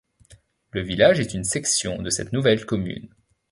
[0.71, 3.07] Le village est une section de cette nouvelle commune.